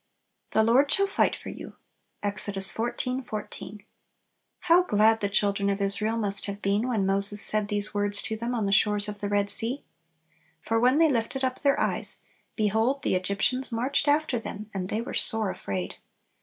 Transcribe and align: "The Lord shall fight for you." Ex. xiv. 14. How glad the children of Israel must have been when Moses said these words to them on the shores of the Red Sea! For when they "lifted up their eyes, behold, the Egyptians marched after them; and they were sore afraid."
"The 0.49 0.63
Lord 0.63 0.89
shall 0.89 1.05
fight 1.05 1.35
for 1.35 1.49
you." 1.49 1.75
Ex. 2.23 2.47
xiv. 2.47 2.71
14. 3.23 3.85
How 4.61 4.81
glad 4.81 5.19
the 5.19 5.29
children 5.29 5.69
of 5.69 5.79
Israel 5.79 6.17
must 6.17 6.47
have 6.47 6.59
been 6.59 6.87
when 6.87 7.05
Moses 7.05 7.39
said 7.39 7.67
these 7.67 7.93
words 7.93 8.19
to 8.23 8.35
them 8.35 8.55
on 8.55 8.65
the 8.65 8.71
shores 8.71 9.07
of 9.07 9.19
the 9.21 9.29
Red 9.29 9.51
Sea! 9.51 9.83
For 10.59 10.79
when 10.79 10.97
they 10.97 11.07
"lifted 11.11 11.43
up 11.43 11.59
their 11.61 11.79
eyes, 11.79 12.21
behold, 12.55 13.03
the 13.03 13.13
Egyptians 13.13 13.71
marched 13.71 14.07
after 14.07 14.39
them; 14.39 14.71
and 14.73 14.89
they 14.89 15.01
were 15.01 15.13
sore 15.13 15.51
afraid." 15.51 15.97